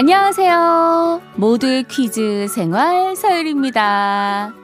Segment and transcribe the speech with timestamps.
[0.00, 1.22] 안녕하세요.
[1.34, 4.54] 모두의 퀴즈 생활 서유리입니다.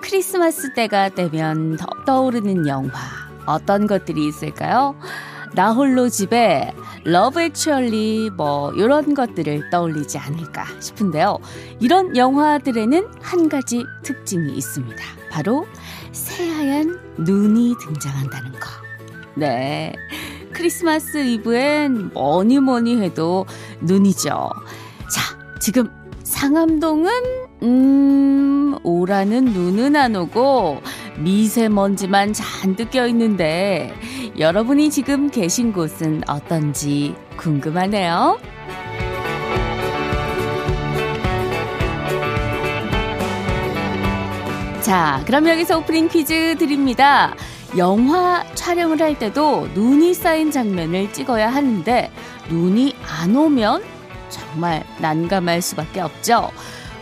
[0.00, 2.90] 크리스마스 때가 되면 더 떠오르는 영화
[3.44, 4.96] 어떤 것들이 있을까요?
[5.52, 6.72] 나 홀로 집에
[7.04, 11.40] Love Actually 뭐 이런 것들을 떠올리지 않을까 싶은데요.
[11.78, 15.04] 이런 영화들에는 한 가지 특징이 있습니다.
[15.30, 15.66] 바로
[16.12, 18.70] 새하얀 눈이 등장한다는 거.
[19.34, 19.92] 네.
[20.52, 23.46] 크리스마스 이브엔 뭐니 뭐니 해도
[23.80, 24.50] 눈이죠.
[25.10, 25.88] 자, 지금
[26.22, 27.10] 상암동은
[27.62, 30.80] 음, 오라는 눈은 안 오고
[31.18, 33.92] 미세먼지만 잔뜩 껴 있는데
[34.38, 38.38] 여러분이 지금 계신 곳은 어떤지 궁금하네요.
[44.80, 47.34] 자, 그럼 여기서 오프닝 퀴즈 드립니다.
[47.76, 52.12] 영화 촬영을 할 때도 눈이 쌓인 장면을 찍어야 하는데
[52.50, 53.82] 눈이 안 오면
[54.28, 56.50] 정말 난감할 수밖에 없죠.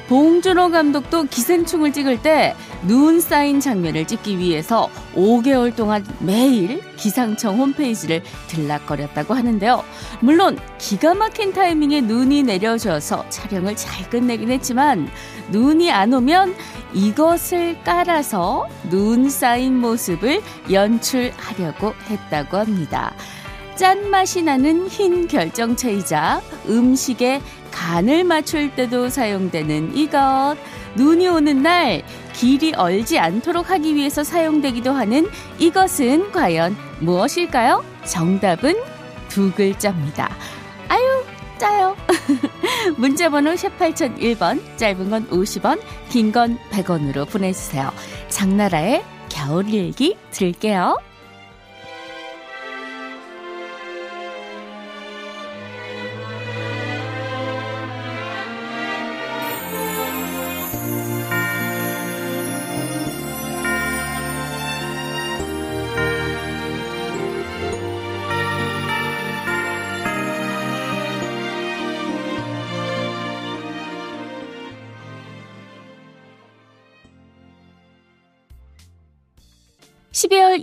[0.09, 8.23] 봉준호 감독도 기생충을 찍을 때 눈 쌓인 장면을 찍기 위해서 5개월 동안 매일 기상청 홈페이지를
[8.49, 9.83] 들락거렸다고 하는데요.
[10.21, 15.09] 물론 기가 막힌 타이밍에 눈이 내려져서 촬영을 잘 끝내긴 했지만
[15.51, 16.55] 눈이 안 오면
[16.95, 20.41] 이것을 깔아서 눈 쌓인 모습을
[20.71, 23.13] 연출하려고 했다고 합니다.
[23.77, 30.57] 짠맛이 나는 흰 결정체이자 음식에 간을 맞출 때도 사용되는 이것.
[30.97, 32.03] 눈이 오는 날
[32.33, 37.85] 길이 얼지 않도록 하기 위해서 사용되기도 하는 이것은 과연 무엇일까요?
[38.05, 38.75] 정답은
[39.29, 40.35] 두 글자입니다.
[40.89, 41.25] 아유,
[41.59, 41.95] 짜요.
[42.97, 47.91] 문자번호 샵 8001번, 짧은 건 50원, 긴 건 100원으로 보내주세요.
[48.29, 50.97] 장나라의 겨울일기 들을게요.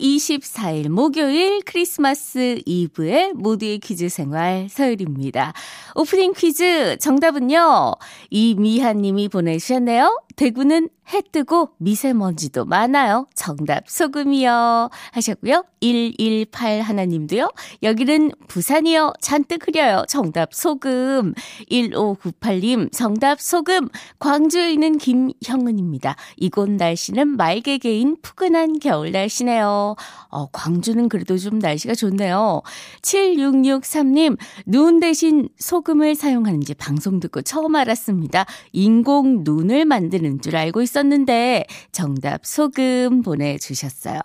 [0.04, 5.54] 24일) 목요일 크리스마스 이브의 모두의 퀴즈 생활 서율입니다.
[5.96, 7.96] 오프닝 퀴즈 정답은요.
[8.30, 10.22] 이미하 님이 보내주셨네요.
[10.36, 13.28] 대구는 해 뜨고 미세먼지도 많아요.
[13.36, 14.90] 정답 소금이요.
[15.12, 15.66] 하셨고요.
[15.82, 17.50] 118 하나님도요.
[17.84, 19.14] 여기는 부산이요.
[19.20, 20.06] 잔뜩 흐려요.
[20.08, 21.34] 정답 소금.
[21.70, 23.90] 1598님 정답 소금.
[24.20, 26.16] 광주에 있는 김형은입니다.
[26.38, 29.96] 이곳 날씨는 맑게 개인 푸근한 겨울 날씨네요.
[30.30, 32.62] 어, 광주는 그래도 좀 날씨가 좋네요.
[33.02, 38.46] 7663님 눈 대신 소금을 사용하는지 방송 듣고 처음 알았습니다.
[38.72, 44.20] 인공 눈을 만드는 줄 알고 있었는데 정답 소금 보내주셨어요.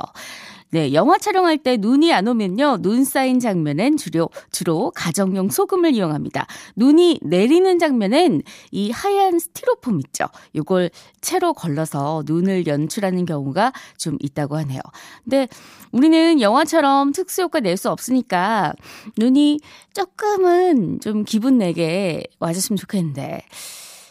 [0.71, 2.83] 네, 영화 촬영할 때 눈이 안 오면요.
[2.83, 6.47] 눈 쌓인 장면엔 주로, 주로 가정용 소금을 이용합니다.
[6.77, 10.27] 눈이 내리는 장면엔 이 하얀 스티로폼 있죠.
[10.53, 10.91] 이걸
[11.23, 14.81] 채로 걸러서 눈을 연출하는 경우가 좀 있다고 하네요.
[15.25, 15.49] 근데
[15.91, 18.75] 우리는 영화처럼 특수효과 낼 수 없으니까
[19.17, 19.61] 눈이
[19.95, 23.41] 조금은 좀 기분 내게 와줬으면 좋겠는데.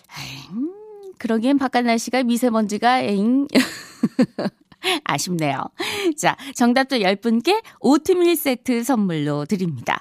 [0.08, 0.77] 아잉.
[1.18, 3.48] 그러기엔 바깥 날씨가 미세먼지가 에잉.
[5.04, 5.70] 아쉽네요.
[6.18, 10.00] 자, 정답도 10분께 오트밀 세트 선물로 드립니다.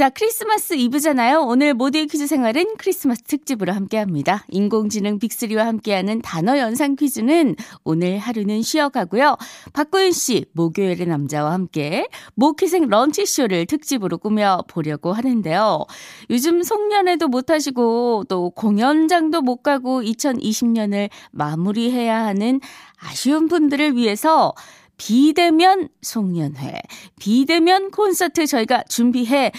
[0.00, 1.42] 자, 크리스마스 이브잖아요.
[1.42, 4.46] 오늘 모두의 퀴즈 생활은 크리스마스 특집으로 함께 합니다.
[4.48, 9.36] 인공지능 빅리와 함께하는 단어 연상 퀴즈는 오늘 하루는 쉬어가고요.
[9.74, 15.84] 박고윤 씨, 목요일의 남자와 함께 모키생 런치쇼를 특집으로 꾸며보려고 하는데요.
[16.30, 22.58] 요즘 송년회도 못하시고 또 공연장도 못 가고 2020년을 마무리해야 하는
[22.96, 24.54] 아쉬운 분들을 위해서
[24.96, 26.80] 비대면 송년회,
[27.18, 29.50] 비대면 콘서트 저희가 준비해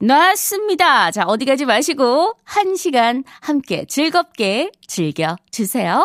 [0.00, 1.10] 놨습니다.
[1.10, 6.04] 자, 어디 가지 마시고 한 시간 함께 즐겁게 즐겨 주세요.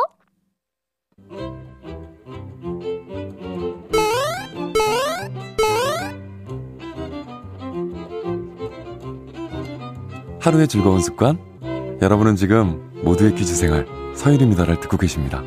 [10.41, 11.39] 하루의 즐거운 습관?
[12.01, 15.41] 여러분은 지금 모두의 퀴즈 생활 서일입니다를 듣고 계십니다.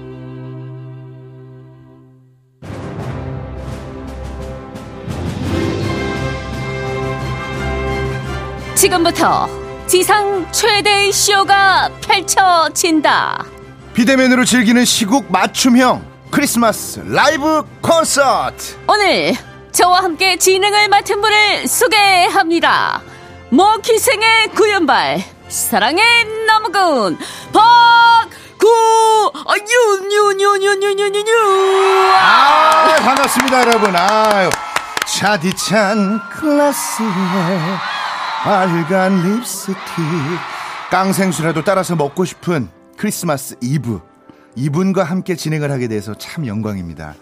[8.78, 9.48] 지금부터
[9.88, 13.44] 지상 최대의 쇼가 펼쳐진다.
[13.92, 18.76] 비대면으로 즐기는 시국 맞춤형 크리스마스 라이브 콘서트.
[18.86, 19.34] 오늘
[19.72, 23.02] 저와 함께 진행을 맡은 분을 소개합니다.
[23.50, 26.04] 모기생의 구연발, 사랑의
[26.46, 27.18] 나무꾼
[27.52, 33.96] 박구, 아, 유, 유, 유, 유, 유, 유, 유, 아, 반갑습니다, 여러분.
[33.96, 34.48] 아유,
[35.04, 37.97] 차디찬 클래스에.
[38.48, 39.76] 빨간 립스틱.
[40.90, 44.00] 깡생수라도 따라서 먹고 싶은 크리스마스 이브.
[44.56, 47.12] 이분과 함께 진행을 하게 돼서 참 영광입니다.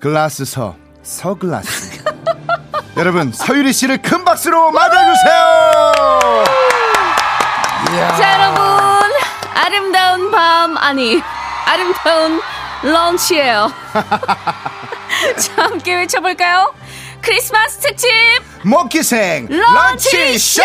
[0.00, 0.74] 글라스 서,
[1.04, 2.02] 서글라스.
[2.96, 5.92] 여러분, 서유리 씨를 큰 박수로 맞아주세요!
[8.16, 8.62] 자 여러분
[9.54, 11.22] 아름다운 밤 아니
[11.66, 12.40] 아름다운
[12.82, 13.70] 런치예요
[15.36, 16.72] 자 함께 외쳐볼까요
[17.20, 18.08] 크리스마스 특집
[18.64, 20.62] 먹기생 런치 런치쇼!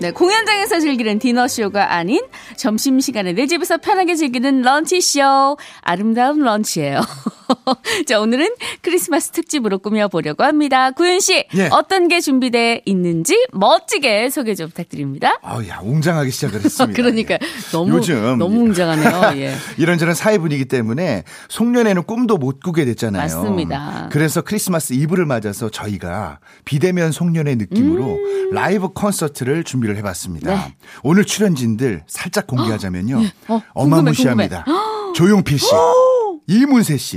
[0.00, 2.22] 네, 공연장에서 즐기는 디너쇼가 아닌
[2.56, 5.58] 점심시간에 내 집에서 편하게 즐기는 런치쇼.
[5.82, 7.00] 아름다운 런치예요.
[8.06, 8.48] 자, 오늘은
[8.82, 10.90] 크리스마스 특집으로 꾸며보려고 합니다.
[10.90, 11.68] 구윤 씨, 예.
[11.70, 15.38] 어떤 게 준비돼 있는지 멋지게 소개 좀 부탁드립니다.
[15.42, 16.94] 아우, 야, 웅장하게 시작을 했습니다.
[16.96, 17.38] 그러니까 예.
[17.72, 19.32] 너무, 요즘 너무 웅장하네요.
[19.40, 19.54] 예.
[19.78, 23.22] 이런저런 사회 분위기 때문에 송년회는 꿈도 못 꾸게 됐잖아요.
[23.22, 24.08] 맞습니다.
[24.12, 28.18] 그래서 크리스마스 이브를 맞아서 저희가 비대면 송년회 느낌으로
[28.52, 30.52] 라이브 콘서트를 준비를 해봤습니다.
[30.52, 30.56] 음.
[30.56, 30.76] 네.
[31.02, 33.16] 오늘 출연진들 살짝 공개하자면요.
[33.48, 34.64] 어, 궁금해, 어마무시합니다.
[35.14, 35.66] 조용필 씨,
[36.46, 37.16] 이문세 씨,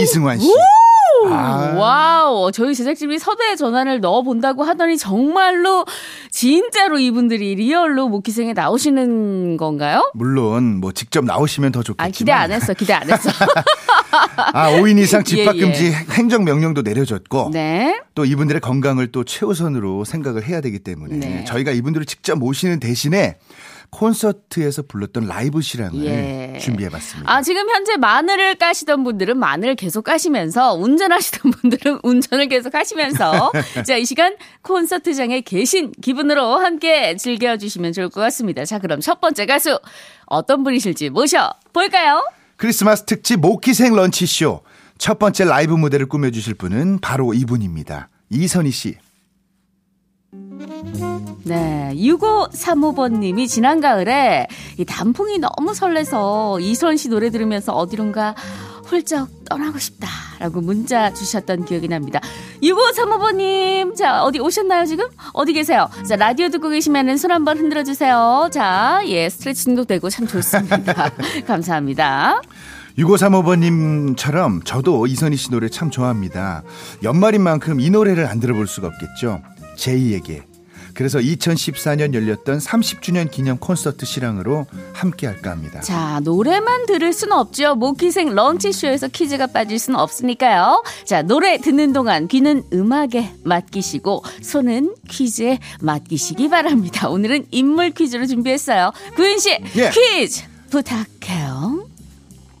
[0.00, 0.52] 이승환 씨.
[1.28, 1.74] 아.
[1.76, 5.84] 와우, 저희 제작진이 섭외 전화를 넣어 본다고 하더니 정말로
[6.30, 10.10] 진짜로 이분들이 real로 모퀴생에 나오시는 건가요?
[10.14, 13.30] 물론 뭐 직접 나오시면 더 좋겠지만 아, 기대 안 했어, 기대 안 했어.
[14.52, 15.90] 아, 5인 이상 집합 예, 금지 예.
[16.14, 18.00] 행정 명령도 내려졌고 네.
[18.14, 21.44] 또 이분들의 건강을 또 최우선으로 생각을 해야 되기 때문에 네.
[21.44, 23.36] 저희가 이분들을 직접 모시는 대신에
[23.90, 26.58] 콘서트에서 불렀던 라이브 실황을 예.
[26.58, 27.32] 준비해봤습니다.
[27.32, 33.52] 아, 지금 현재 마늘을 까시던 분들은 마늘을 계속 까시면서 운전하시던 분들은 운전을 계속 하시면서
[33.86, 38.64] 자, 이 시간 콘서트장에 계신 기분으로 함께 즐겨주시면 좋을 것 같습니다.
[38.64, 39.78] 자, 그럼 첫 번째 가수
[40.26, 42.22] 어떤 분이실지 모셔 볼까요?
[42.56, 44.62] 크리스마스 특집 모키생 런치쇼
[44.98, 48.08] 첫 번째 라이브 무대를 꾸며주실 분은 바로 이분입니다.
[48.30, 48.96] 이선희 씨.
[51.44, 54.46] 네, 6535번님이 지난 가을에
[54.78, 58.34] 이 단풍이 너무 설레서 이선 씨 노래 들으면서 어디론가
[58.84, 60.08] 훌쩍 떠나고 싶다
[60.38, 62.20] 라고 문자 주셨던 기억이 납니다.
[62.62, 65.06] 6535번님, 자, 어디 오셨나요, 지금?
[65.32, 65.88] 어디 계세요?
[66.08, 68.48] 자, 라디오 듣고 계시면은 손 한번 흔들어 주세요.
[68.52, 71.10] 자, 예, 스트레칭도 되고 참 좋습니다.
[71.46, 72.40] 감사합니다.
[72.98, 76.62] 6535번님처럼 저도 이선희 씨 노래 참 좋아합니다.
[77.02, 79.42] 연말인 만큼 이 노래를 안 들어볼 수가 없겠죠.
[79.76, 80.44] 제이에게.
[80.96, 85.80] 그래서 2014년 열렸던 30주년 기념 콘서트 실황으로 함께 할까 합니다.
[85.80, 87.74] 자, 노래만 들을 수는 없죠.
[87.74, 90.82] 모키생 런치쇼에서 퀴즈가 빠질 수는 없으니까요.
[91.04, 97.10] 자, 노래 듣는 동안 귀는 음악에 맡기시고 손은 퀴즈에 맡기시기 바랍니다.
[97.10, 98.92] 오늘은 인물 퀴즈로 준비했어요.
[99.16, 99.90] 구윤 씨, 예.
[99.90, 101.86] 퀴즈 부탁해요.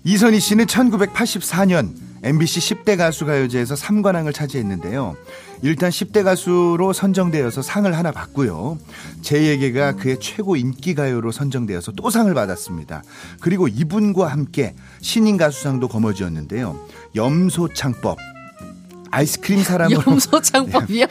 [0.04, 5.16] 이선희 씨는 1984년 MBC 10대 가수 가요제에서 3관왕을 차지했는데요.
[5.62, 8.78] 일단 10대 가수로 선정되어서 상을 하나 받고요.
[9.22, 13.04] 제에게가 그의 최고 인기 가요로 선정되어서 또 상을 받았습니다.
[13.40, 16.76] 그리고 이분과 함께 신인 가수상도 거머쥐었는데요.
[17.14, 18.18] 염소창법
[19.10, 21.06] 아이스크림 사랑으로 염소 창법이요?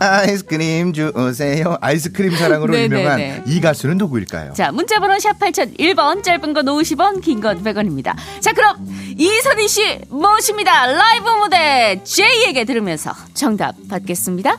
[0.00, 1.76] 아이스크림 주세요.
[1.80, 3.00] 아이스크림 사랑으로 네네네.
[3.00, 4.52] 유명한 이 가수는 누구일까요?
[4.54, 8.14] 자, 문자번호 샵 8001번, 짧은 건 50원, 긴 건 100원입니다.
[8.40, 8.76] 자, 그럼
[9.16, 10.86] 이선희 씨 모십니다.
[10.86, 14.58] 라이브 무대 제이에게 들으면서 정답 받겠습니다.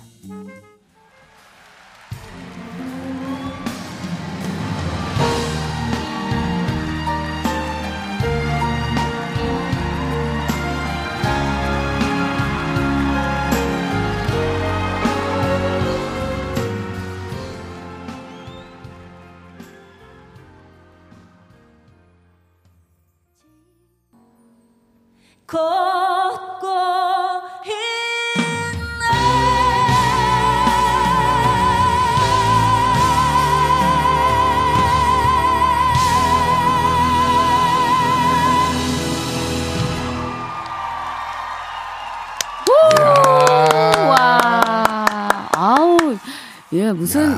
[46.99, 47.33] 무슨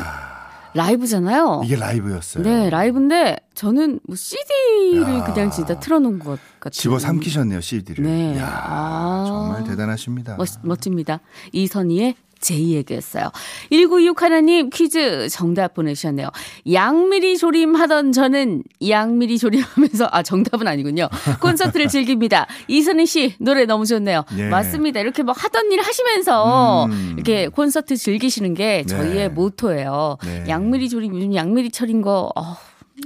[0.73, 1.61] 라이브잖아요.
[1.65, 2.43] 이게 라이브였어요.
[2.43, 5.23] 네, 라이브인데 저는 뭐 CD를 야.
[5.25, 6.71] 그냥 진짜 틀어놓은 것 같아요.
[6.71, 8.03] 집어 삼키셨네요, CD를.
[8.03, 8.37] 네.
[8.37, 9.25] 야, 아.
[9.27, 10.35] 정말 대단하십니다.
[10.37, 11.19] 멋, 멋집니다.
[11.51, 13.31] 이선희의 제 얘기였어요.
[13.69, 16.29] 1926 하나님 퀴즈 정답 보내주셨네요.
[16.71, 21.07] 양미리 조림하던 저는 양미리 조림하면서 아 정답은 아니군요.
[21.39, 22.48] 콘서트를 즐깁니다.
[22.67, 24.25] 이선희 씨 노래 너무 좋네요.
[24.38, 24.50] 예.
[24.50, 25.00] 맞습니다.
[25.00, 27.13] 이렇게 뭐 하던 일 하시면서 음.
[27.15, 29.27] 이렇게 콘서트 즐기시는 게 저희의 네.
[29.29, 30.17] 모토예요.
[30.24, 30.43] 네.
[30.48, 32.57] 양미리 조림 요즘 양미리철인 거 어,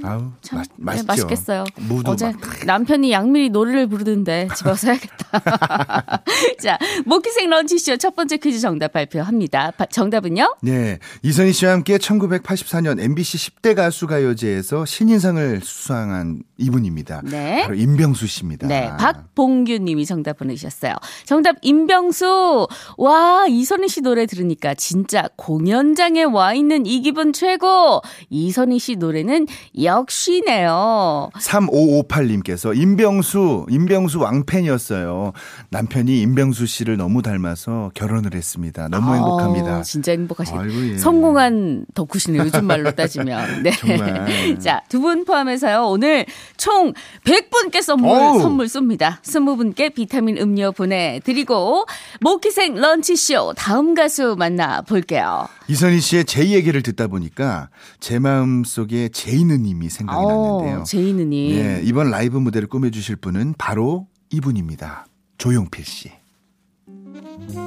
[0.02, 1.64] 아우, 참 마, 네, 맛있겠어요.
[2.04, 2.40] 어제 막.
[2.66, 6.22] 남편이 양미리 노래를 부르던데 집에 와서 해야겠다.
[6.62, 9.72] 자, 모키생 런치쇼 첫 번째 퀴즈 정답 발표합니다.
[9.72, 10.56] 바, 정답은요?
[10.62, 10.98] 네.
[11.22, 17.22] 이선희 씨와 함께 1984년 MBC 10대 가수 가요제에서 신인상을 수상한 이분입니다.
[17.24, 17.62] 네.
[17.62, 18.66] 바로 임병수 씨입니다.
[18.66, 18.90] 네.
[18.98, 20.94] 박봉규 님이 정답 보내주셨어요.
[21.24, 22.66] 정답 임병수.
[22.98, 28.00] 와, 이선희 씨 노래 들으니까 진짜 공연장에 와 있는 이 기분 최고.
[28.30, 29.46] 이선희 씨 노래는
[29.86, 31.30] 역시네요.
[31.38, 35.32] 3558님께서 임병수, 임병수 왕팬이었어요.
[35.70, 38.88] 남편이 임병수 씨를 너무 닮아서 결혼을 했습니다.
[38.88, 39.82] 너무 아, 행복합니다.
[39.82, 40.92] 진짜 행복하시네요.
[40.92, 40.98] 예.
[40.98, 42.42] 성공한 덕후시네요.
[42.44, 43.62] 요즘 말로 따지면.
[43.64, 43.70] 네.
[43.70, 44.58] 정말.
[44.58, 45.86] 자, 두 분 포함해서요.
[45.86, 46.26] 오늘
[46.56, 46.92] 총
[47.24, 48.40] 100분께 선물, 오우.
[48.40, 49.20] 선물 쏩니다.
[49.22, 51.86] 20분께 비타민 음료 보내드리고,
[52.20, 55.46] 모키생 런치쇼 다음 가수 만나볼게요.
[55.68, 57.68] 이선희 씨의 제이 얘기를 듣다 보니까
[58.00, 60.28] 제 마음 속에 제이느님 이 생각이 오,
[60.60, 60.84] 났는데요.
[60.84, 61.56] 제이느님.
[61.56, 65.06] 네, 이번 라이브 무대를 꾸며주실 분은 바로 이분입니다.
[65.38, 66.10] 조용필 씨.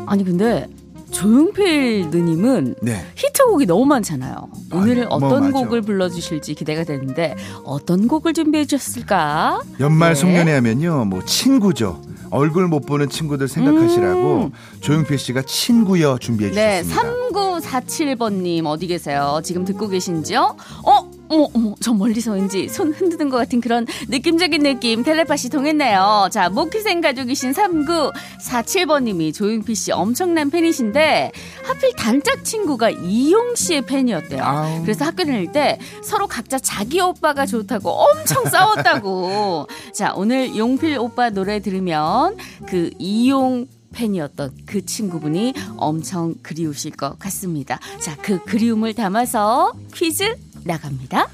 [0.06, 0.68] 아니 근데
[1.12, 3.06] 조용필 누님은 네.
[3.16, 4.50] 히트곡이 너무 많잖아요.
[4.72, 9.62] 오늘은 아, 어떤 곡을 불러주실지 기대가 되는데 어떤 곡을 준비해 주셨을까?
[9.80, 10.22] 연말 네.
[10.22, 12.02] 송년회 하면요, 뭐 친구죠.
[12.32, 14.52] 얼굴 못 보는 친구들 생각하시라고 음.
[14.82, 17.10] 조용필 씨가 친구여 준비해 네, 주셨습니다.
[17.40, 19.42] 3947번님 어디 계세요?
[19.44, 20.56] 지금 듣고 계신지요?
[20.86, 21.09] 어?
[21.30, 26.30] 어머, 어머, 저 멀리서 왠지 손 흔드는 것 같은 그런 느낌적인 느낌 텔레파시 통했네요.
[26.32, 31.32] 자, 모키생 가족이신 3947번님이 조용필 씨 엄청난 팬이신데
[31.64, 34.44] 하필 단짝 친구가 이용 씨의 팬이었대요.
[34.44, 34.82] 아우.
[34.82, 39.68] 그래서 학교 다닐 때 서로 각자 자기 오빠가 좋다고 엄청 싸웠다고.
[39.94, 47.80] 자, 오늘 용필 오빠 노래 들으면 그 이용 팬이었던 그 친구분이 엄청 그리우실 것 같습니다.
[48.00, 51.28] 자, 그 그리움을 담아서 퀴즈 나갑니다.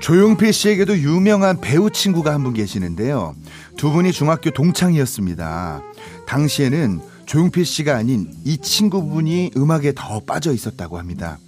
[0.00, 3.34] 조용필 씨에게도 유명한 배우 친구가 한 분 계시는데요.
[3.76, 5.82] 두 분이 중학교 동창이었습니다.
[6.26, 11.38] 당시에는 조용필 씨가 아닌 이 친구분이 음악에 더 빠져 있었다고 합니다.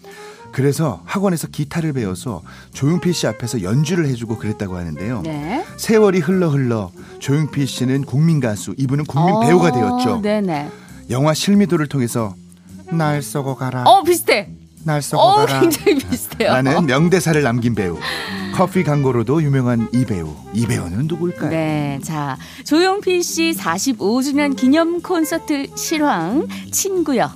[0.53, 5.23] 그래서 학원에서 기타를 배워서 조용필 씨 앞에서 연주를 해주고 그랬다고 하는데요.
[5.23, 5.64] 네.
[5.76, 10.21] 세월이 흘러 흘러 조용필 씨는 국민 가수, 이분은 국민 어, 배우가 되었죠.
[10.23, 10.71] 네네.
[11.11, 12.35] 영화 실미도를 통해서
[12.93, 13.83] 날 쏘고 가라.
[13.85, 14.49] 어 비슷해.
[14.85, 15.59] 날 썩어가라.
[15.59, 16.53] 어, 굉장히 비슷해요.
[16.53, 17.99] 라는 명대사를 남긴 배우.
[18.55, 20.35] 커피 광고로도 유명한 이 배우.
[20.53, 21.50] 이 배우는 누굴까요?
[21.50, 21.99] 네.
[22.03, 27.31] 자, 조용필 씨 45주년 기념 콘서트 실황 친구여.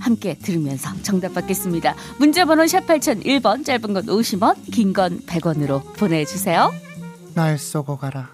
[0.00, 1.94] 함께 들으면서 정답 받겠습니다.
[2.18, 6.72] 문자 번호 샵 8001번, 짧은 건 50원, 긴 건 100원으로 보내 주세요.
[7.34, 8.28] 날 쏘고 가라.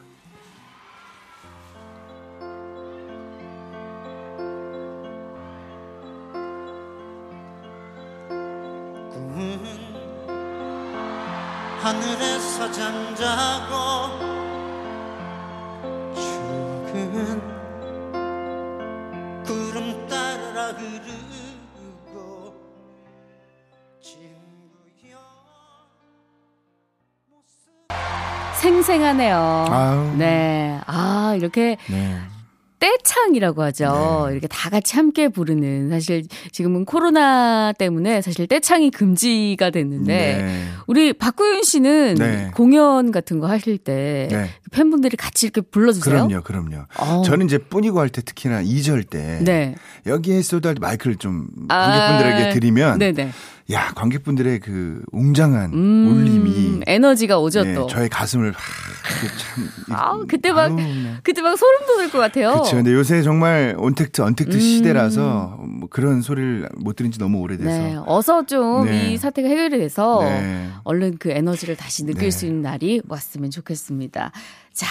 [11.82, 13.74] 하늘에서 잠자고
[16.14, 17.40] 죽은
[19.42, 22.54] 구름 따라 흐르고
[24.00, 25.18] 친구여
[28.60, 29.64] 생생하네요.
[29.68, 30.14] 아유.
[30.16, 30.80] 네.
[30.86, 32.20] 아, 이렇게 네.
[32.82, 34.24] 떼창이라고 하죠.
[34.26, 34.32] 네.
[34.32, 40.64] 이렇게 다 같이 함께 부르는 사실 지금은 코로나 때문에 사실 떼창이 금지가 됐는데 네.
[40.88, 42.50] 우리 박구윤 씨는 네.
[42.54, 44.50] 공연 같은 거 하실 때 네.
[44.72, 46.26] 팬분들이 같이 이렇게 불러주세요.
[46.26, 46.76] 그럼요, 그럼요.
[47.00, 47.04] 오.
[47.20, 47.22] 어.
[47.22, 49.74] 저는 이제 뿐이고 할 때 특히나 2절 때 네.
[50.06, 51.86] 여기에 쏟아 마이크를 좀 아.
[51.86, 53.30] 관객분들에게 드리면 네네.
[53.72, 60.52] 야 관객분들의 그 웅장한 음, 울림이 에너지가 오죠 네, 또 저의 가슴을 참 아, 그때
[60.52, 61.14] 막 아우, 네.
[61.22, 62.52] 그때 막 소름 돋을 것 같아요.
[62.52, 62.76] 그렇죠.
[62.76, 64.60] 근데 요새 정말 온택트 언택트 음.
[64.60, 69.16] 시대라서 뭐 그런 소리를 못 들은 지 너무 오래돼서 네, 어서 좀이 네.
[69.16, 70.68] 사태가 해결이 돼서 네.
[70.84, 72.30] 얼른 그 에너지를 다시 느낄 네.
[72.30, 74.32] 수 있는 날이 왔으면 좋겠습니다.
[74.72, 74.86] 자,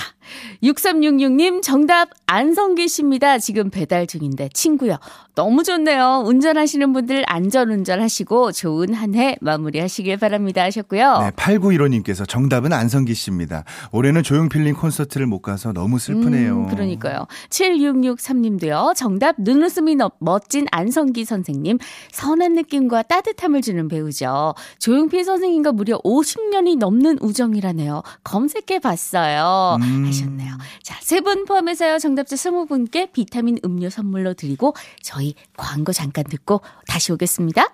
[0.63, 3.39] 6366님 정답 안성기 씨입니다.
[3.39, 4.97] 지금 배달 중인데 친구요.
[5.35, 6.23] 너무 좋네요.
[6.25, 11.19] 운전하시는 분들 안전운전 하시고 좋은 한 해 마무리하시길 바랍니다 하셨고요.
[11.19, 13.65] 네, 8915님께서 정답은 안성기 씨입니다.
[13.91, 16.53] 올해는 조용필님 콘서트를 못 가서 너무 슬프네요.
[16.53, 17.27] 음, 그러니까요.
[17.49, 18.95] 7663님도요.
[18.95, 21.77] 정답 눈웃음이 멋진 안성기 선생님.
[22.11, 24.53] 선한 느낌과 따뜻함을 주는 배우죠.
[24.79, 28.03] 조용필 선생님과 무려 50년이 넘는 우정이라네요.
[28.23, 29.70] 검색해 봤어요.
[29.77, 30.05] 음.
[30.07, 30.57] 하셨네요.
[30.83, 31.99] 자, 세 분 포함해서요.
[31.99, 34.73] 정답자 20분께 비타민 음료 선물로 드리고
[35.03, 37.67] 저희 광고 잠깐 듣고 다시 오겠습니다.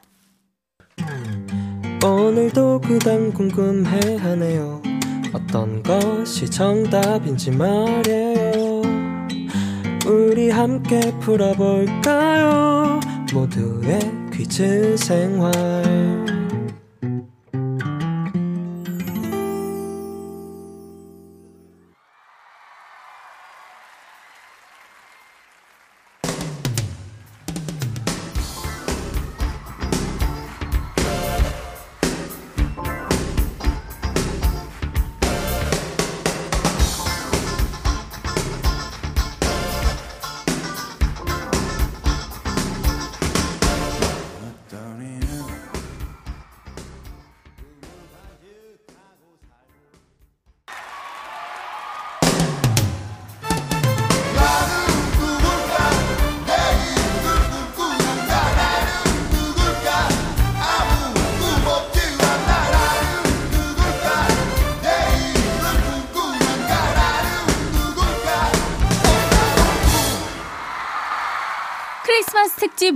[2.04, 4.82] 오늘도 그당 궁금해하네요.
[5.34, 8.82] 어떤 것이 정답인지 말해요.
[10.06, 13.00] 우리 함께 풀어볼까요?
[13.34, 14.00] 모두의
[14.32, 16.37] 퀴즈 생활.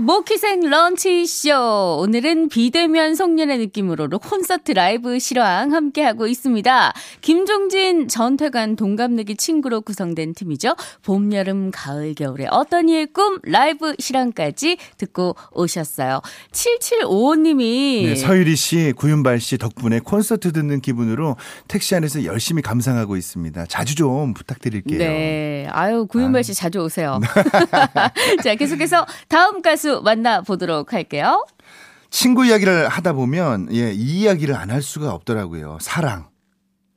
[0.01, 1.97] 모퀴생 런치 쇼.
[1.99, 6.93] 오늘은 비대면 송년회 느낌으로 콘서트 라이브 실황 함께하고 있습니다.
[7.21, 10.75] 김종진 전태관 동갑내기 친구로 구성된 팀이죠.
[11.03, 16.21] 봄, 여름, 가을, 겨울에 어떤 이의 꿈 라이브 실황까지 듣고 오셨어요.
[16.51, 18.05] 7755님이.
[18.07, 23.67] 네, 서유리 씨, 구윤발 씨 덕분에 콘서트 듣는 기분으로 택시 안에서 열심히 감상하고 있습니다.
[23.67, 24.97] 자주 좀 부탁드릴게요.
[24.97, 25.67] 네.
[25.69, 26.55] 아유, 구윤발 씨 아.
[26.55, 27.19] 자주 오세요.
[28.43, 31.45] 자, 계속해서 다음 가수 만나보도록 할게요.
[32.09, 35.77] 친구 이야기를 하다 보면, 예, 이 이야기를 안 할 수가 없더라고요.
[35.81, 36.29] 사랑.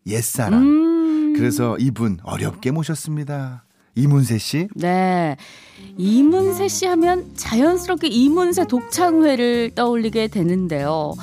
[0.07, 0.63] 옛사랑.
[0.63, 1.33] 음.
[1.37, 3.64] 그래서 이분 어렵게 모셨습니다.
[3.97, 4.69] 이문세 씨?
[4.75, 5.37] 네.
[5.97, 11.15] 이문세 씨 하면 자연스럽게 이문세 독창회를 떠올리게 되는데요.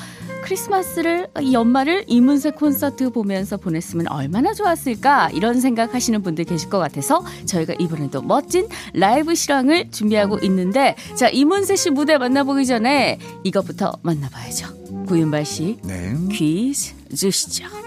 [0.43, 7.23] 크리스마스를 이 연말을 이문세 콘서트 보면서 보냈으면 얼마나 좋았을까 이런 생각하시는 분들 계실 것 같아서
[7.45, 15.05] 저희가 이번에도 멋진 라이브 실황을 준비하고 있는데 자 이문세 씨 무대 만나보기 전에 이것부터 만나봐야죠.
[15.07, 16.15] 구윤발 씨 네.
[16.31, 17.80] 퀴즈 주시죠.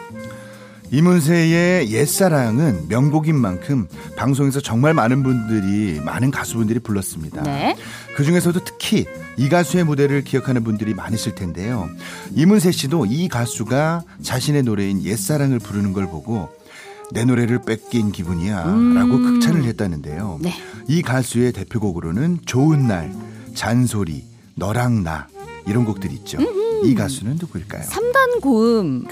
[0.90, 7.42] 이문세의 옛사랑은 명곡인 만큼 방송에서 정말 많은 분들이 많은 가수분들이 불렀습니다.
[7.42, 7.76] 네.
[8.16, 11.88] 그 중에서도 특히 이 가수의 무대를 기억하는 분들이 많으실 텐데요.
[12.34, 16.48] 이문세 씨도 이 가수가 자신의 노래인 옛사랑을 부르는 걸 보고
[17.12, 18.94] 내 노래를 뺏긴 기분이야 음.
[18.94, 20.38] 라고 극찬을 했다는데요.
[20.40, 20.54] 네.
[20.88, 23.12] 이 가수의 대표곡으로는 좋은 날,
[23.54, 25.26] 잔소리, 너랑 나
[25.66, 26.38] 이런 곡들이 있죠.
[26.38, 26.86] 음흠.
[26.86, 27.82] 이 가수는 누구일까요?
[27.82, 29.04] 3단 고음.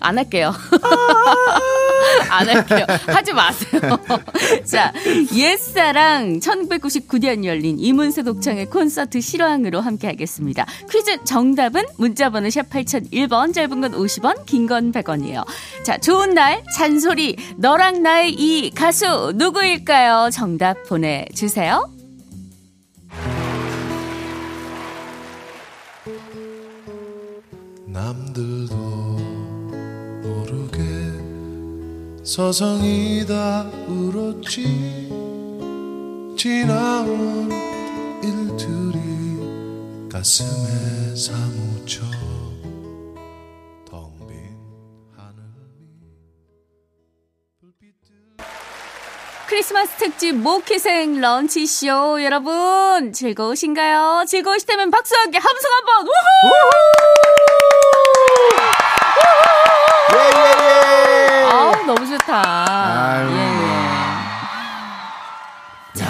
[0.00, 0.52] 안 할게요.
[2.30, 2.86] 안 할게요.
[3.06, 3.80] 하지 마세요.
[4.64, 4.92] 자,
[5.34, 10.66] 옛사랑 1999년 열린 이문세 독창의 콘서트 실황으로 함께 하겠습니다.
[10.90, 15.44] 퀴즈 정답은 문자번호 샵 8001번, 짧은 건 50원, 긴 건 100원이에요.
[15.84, 20.30] 자, 좋은 날, 잔소리, 너랑 나의 이 가수 누구일까요?
[20.30, 21.88] 정답 보내주세요.
[27.86, 28.77] 남들도
[32.28, 35.08] 서성이 다 울었지
[36.36, 37.50] 지나온
[38.22, 38.98] 일들이
[40.12, 42.02] 가슴에 사무쳐
[43.90, 44.36] 텅 빈
[45.16, 45.48] 하늘이
[49.48, 54.26] 크리스마스 특집 모키생 런치쇼 여러분 즐거우신가요?
[54.28, 56.12] 즐거우시다면 박수 함께 함성 한번 우후!
[56.44, 56.72] 우후!
[60.12, 60.77] 예, 예, 예.
[61.88, 62.42] 너무 좋다.
[62.68, 63.30] 아유.
[63.30, 63.68] 예, 예.
[65.94, 66.06] 자,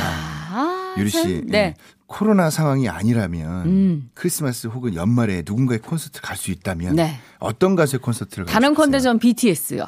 [0.51, 1.41] 아, 유리 씨.
[1.47, 1.77] 네.
[2.11, 2.15] 예.
[2.19, 4.11] 코로나 상황이 아니라면 음.
[4.15, 7.17] 크리스마스 혹은 연말에 누군가의 콘서트 갈 수 있다면 네.
[7.41, 9.87] 어떤 가수의 콘서트를 단언컨대 전 BTS요.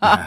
[0.00, 0.26] 아,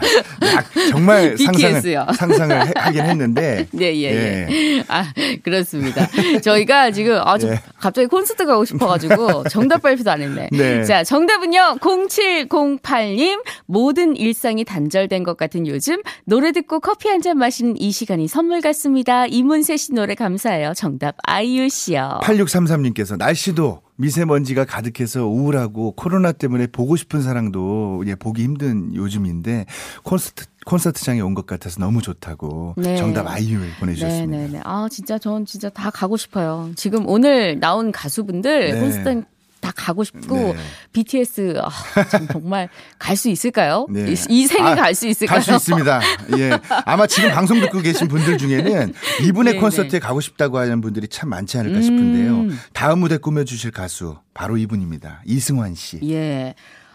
[0.90, 2.06] 정말 BTS요.
[2.12, 3.66] 상상을, 상상을 하긴 했는데.
[3.72, 4.84] 네, 예, 예, 예.
[4.88, 6.06] 아, 그렇습니다.
[6.42, 7.60] 저희가 지금 아주 예.
[7.78, 10.48] 갑자기 콘서트 가고 싶어가지고 정답 발표도 안 했네.
[10.52, 10.84] 네.
[10.84, 11.76] 자, 정답은요.
[11.80, 13.42] 0708님.
[13.66, 18.62] 모든 일상이 단절된 것 같은 요즘 노래 듣고 커피 한 잔 마시는 이 시간이 선물
[18.62, 19.26] 같습니다.
[19.26, 20.72] 이문세 씨 노래 노래 감사해요.
[20.74, 22.18] 정답 아이유 씨요.
[22.24, 29.66] 8633님께서 날씨도 미세먼지가 가득해서 우울하고 코로나 때문에 보고 싶은 사랑도 예, 보기 힘든 요즘인데
[30.02, 32.96] 콘서트 콘서트장에 온 것 같아서 너무 좋다고 네.
[32.96, 34.36] 정답 아이유를 보내주셨습니다.
[34.36, 34.60] 네네네.
[34.64, 36.70] 아 진짜 전 진짜 다 가고 싶어요.
[36.76, 38.80] 지금 오늘 나온 가수분들 네.
[38.80, 39.22] 콘서트
[39.70, 40.56] 다 가고 싶고 네.
[40.92, 43.86] BTS 아, 참 정말 갈 수 있을까요?
[43.90, 44.10] 네.
[44.10, 45.34] 이, 이 생에 아, 갈수 있을까요?
[45.36, 46.00] 갈 수 있습니다.
[46.38, 46.50] 예.
[46.86, 48.94] 아마 지금 방송 듣고 계신 분들 중에는
[49.26, 49.60] 이분의 네네.
[49.60, 52.32] 콘서트에 가고 싶다고 하는 분들이 참 많지 않을까 싶은데요.
[52.32, 52.58] 음.
[52.72, 55.22] 다음 무대 꾸며주실 가수 바로 이분입니다.
[55.26, 56.00] 이승환 씨.
[56.10, 56.54] 예.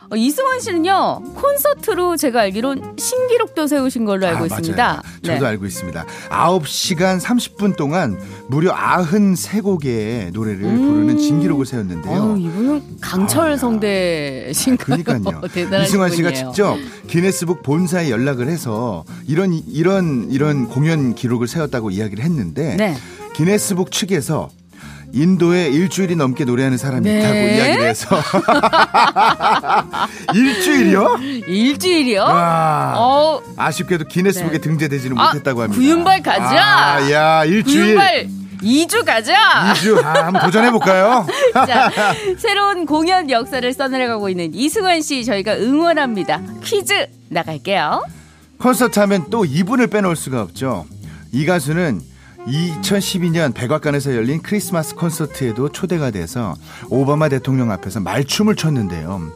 [0.09, 5.01] 어, 이승환 씨는요 콘서트로 제가 알기론 신기록도 세우신 걸로 알고 아, 있습니다.
[5.23, 5.45] 저도 네.
[5.45, 6.05] 알고 있습니다.
[6.29, 12.21] 9시간 30분 동안 무려 93곡의 노래를 부르는 진기록을 세웠는데요.
[12.21, 15.03] 어, 이분은 강철 아, 성대신가요?
[15.03, 15.41] 그러니까요.
[15.83, 16.51] 이승환 씨가 분이에요.
[16.51, 22.95] 직접 기네스북 본사에 연락을 해서 이런 이런 이런 공연 기록을 세웠다고 이야기를 했는데 네.
[23.33, 24.49] 기네스북 측에서
[25.15, 27.19] 인도에 일주일이 넘게 노래하는 사람이 네.
[27.19, 28.21] 있다고 이야기를 해서
[30.35, 31.19] 일주일이요?
[31.47, 32.21] 일주일이요?
[32.21, 34.59] 와, 어, 아쉽게도 기네스북에 네.
[34.59, 35.79] 등재되지는 아, 못했다고 합니다.
[35.79, 36.95] 구윤발 가자!
[36.97, 37.95] 아, 야, 일주일.
[37.95, 38.27] 구윤발
[38.61, 39.73] 2주 가자!
[39.73, 41.25] 2주 아, 한번 도전해 볼까요?
[41.53, 41.91] 자,
[42.37, 46.41] 새로운 공연 역사를 써내려가고 있는 이승환 씨 저희가 응원합니다.
[46.61, 48.03] 퀴즈 나갈게요.
[48.59, 50.85] 콘서트 하면 또 이분을 빼놓을 수가 없죠.
[51.31, 52.01] 이 가수는
[52.47, 56.53] 2012년 백악관에서 열린 크리스마스 콘서트에도 초대가 돼서
[56.89, 59.31] 오바마 대통령 앞에서 말춤을 췄는데요.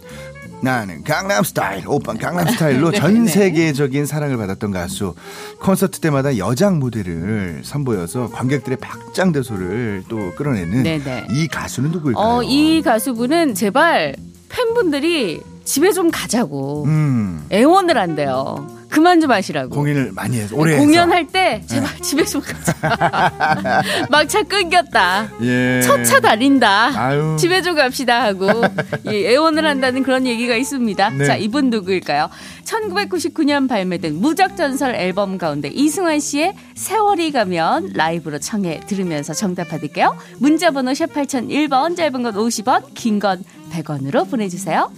[0.62, 3.32] 나는 강남 스타일, 오빠 강남 스타일로 네, 전 네.
[3.32, 5.16] 세계적인 사랑을 받았던 가수.
[5.60, 11.26] 콘서트 때마다 여장 무대를 선보여서 관객들의 박장대소를 또 끌어내는 네, 네.
[11.32, 12.24] 이 가수는 누구일까요?
[12.26, 14.16] 어, 이 가수분은 제발
[14.50, 18.68] 팬분들이 집에 좀 가자고 음, 애원을 한대요.
[18.90, 19.76] 그만 좀 하시라고.
[19.76, 20.78] 공연을 많이 해서 오래.
[20.78, 23.84] 공연할 때 제발 집에 좀 가자.
[24.10, 25.30] 막차 끊겼다.
[25.42, 25.82] 예.
[25.84, 26.92] 첫차 달린다.
[26.96, 27.38] 아유.
[27.40, 28.50] 집에 좀 갑시다 하고
[29.12, 31.10] 예, 애원을 한다는 그런 얘기가 있습니다.
[31.12, 31.26] 네.
[31.26, 32.30] 자, 이분 누구일까요?
[32.66, 40.16] 1999년 발매된 무적전설 앨범 가운데 이승환 씨의 세월이 가면 라이브로 청해 들으면서 정답 받을게요.
[40.40, 44.90] 문자번호 샵 8001번, 짧은 건 50원, 긴 건 100원으로 보내주세요.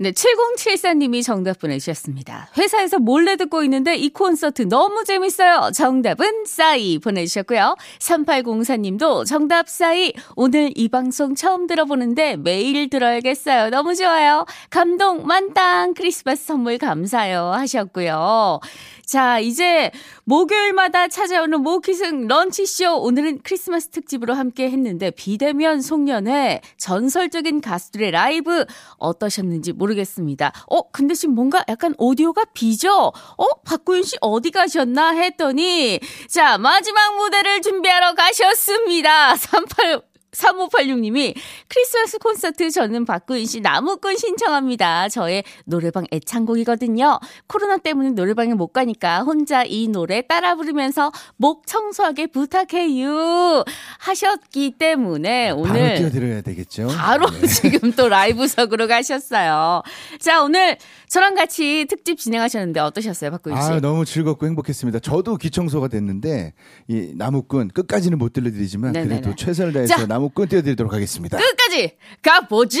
[0.00, 2.50] 네, 7074님이 정답 보내주셨습니다.
[2.56, 5.72] 회사에서 몰래 듣고 있는데 이 콘서트 너무 재밌어요.
[5.74, 7.74] 정답은 싸이 보내주셨고요.
[7.98, 10.12] 3804님도 정답 싸이.
[10.36, 13.70] 오늘 이 방송 처음 들어보는데 매일 들어야겠어요.
[13.70, 14.46] 너무 좋아요.
[14.70, 18.60] 감동 만땅 크리스마스 선물 감사요 하셨고요.
[19.08, 19.90] 자, 이제
[20.24, 22.98] 목요일마다 찾아오는 모키승 런치쇼.
[22.98, 28.66] 오늘은 크리스마스 특집으로 함께 했는데, 비대면 송년회, 전설적인 가수들의 라이브
[28.98, 30.52] 어떠셨는지 모르겠습니다.
[30.68, 33.10] 어, 근데 지금 뭔가 약간 오디오가 비죠?
[33.38, 39.36] 어, 박구윤 씨 어디 가셨나 했더니, 자, 마지막 무대를 준비하러 가셨습니다.
[39.40, 41.34] 38, 3586님이
[41.68, 45.08] 크리스마스 콘서트 저는 박구인 씨 나무꾼 신청합니다.
[45.08, 47.18] 저의 노래방 애창곡이거든요.
[47.46, 53.64] 코로나 때문에 노래방에 못 가니까 혼자 이 노래 따라 부르면서 목 청소하게 부탁해요.
[53.98, 56.88] 하셨기 때문에 바로 오늘 띄워드려야 되겠죠.
[56.88, 57.46] 바로 네.
[57.48, 59.82] 지금 또 라이브석으로 가셨어요.
[60.20, 60.76] 자, 오늘
[61.08, 63.62] 저랑 같이 특집 진행하셨는데 어떠셨어요, 박구인 씨?
[63.62, 64.98] 아, 너무 즐겁고 행복했습니다.
[65.00, 66.52] 저도 귀청소가 됐는데
[66.88, 69.20] 이 나무꾼 끝까지는 못 들려드리지만 네네네.
[69.20, 70.06] 그래도 최선을 다해서 자.
[70.18, 71.38] 나무꾼 띄워드리도록 하겠습니다.
[71.38, 72.80] 끝까지 가보자!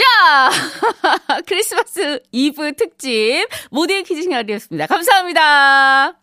[1.46, 4.86] 크리스마스 이브 특집 모델 퀴즈 시간이었습니다.
[4.86, 6.18] 감사합니다.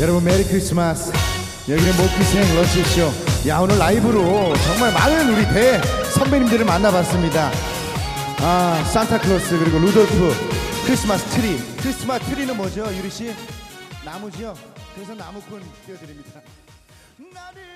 [0.00, 1.12] 여러분 Merry Christmas.
[1.68, 3.48] 여기는 모퀴생 런치쇼.
[3.48, 5.80] 야 오늘 라이브로 정말 많은 우리 대
[6.14, 7.50] 선배님들을 만나봤습니다.
[8.40, 10.32] 아 산타클로스 그리고 루돌프
[10.86, 11.58] 크리스마스 트리.
[11.78, 13.34] 크리스마스 트리는 뭐죠 유리 씨?
[14.04, 14.54] 나무지요.
[14.94, 16.40] 그래서 나무꾼 띄워드립니다.
[17.18, 17.67] 나를